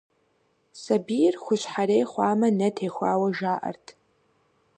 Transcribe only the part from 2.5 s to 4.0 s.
нэ техуауэ жаӀэрт.